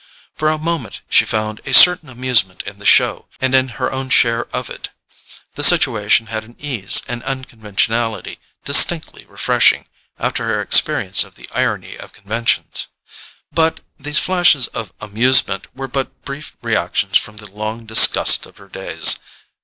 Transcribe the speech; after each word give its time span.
For 0.33 0.49
a 0.49 0.57
moment 0.57 1.01
she 1.11 1.25
found 1.25 1.61
a 1.63 1.75
certain 1.75 2.09
amusement 2.09 2.63
in 2.63 2.79
the 2.79 2.87
show, 2.87 3.27
and 3.39 3.53
in 3.53 3.67
her 3.77 3.91
own 3.91 4.09
share 4.09 4.45
of 4.47 4.67
it: 4.67 4.89
the 5.53 5.63
situation 5.63 6.25
had 6.25 6.43
an 6.43 6.55
ease 6.57 7.03
and 7.07 7.21
unconventionality 7.21 8.39
distinctly 8.65 9.25
refreshing 9.25 9.85
after 10.17 10.45
her 10.45 10.59
experience 10.59 11.23
of 11.23 11.35
the 11.35 11.47
irony 11.53 11.97
of 11.97 12.13
conventions. 12.13 12.87
But 13.51 13.81
these 13.99 14.17
flashes 14.17 14.65
of 14.69 14.91
amusement 14.99 15.67
were 15.75 15.87
but 15.87 16.25
brief 16.25 16.57
reactions 16.63 17.15
from 17.15 17.37
the 17.37 17.45
long 17.51 17.85
disgust 17.85 18.47
of 18.47 18.57
her 18.57 18.69
days. 18.69 19.19